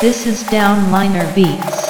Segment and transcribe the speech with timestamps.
[0.00, 1.83] This is Downliner Beats.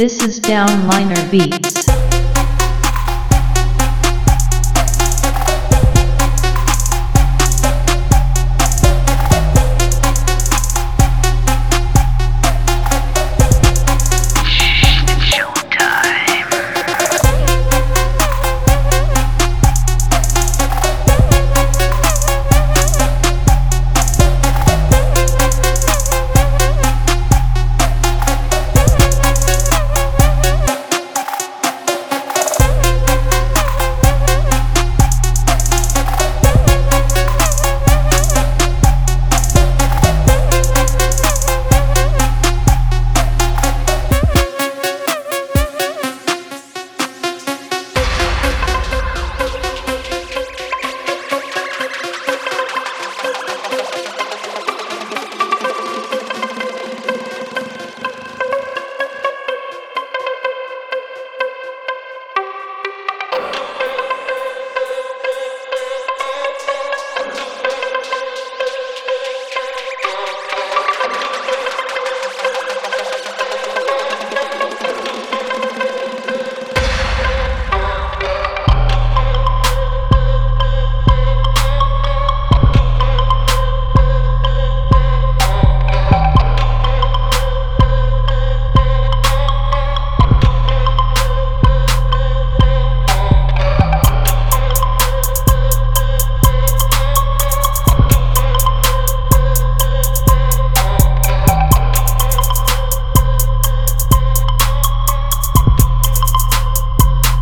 [0.00, 1.79] This is Downliner Beats.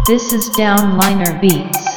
[0.08, 1.87] This is Downliner Beats.